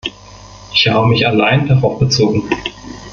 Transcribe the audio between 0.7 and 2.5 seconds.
Ich habe mich allein darauf bezogen.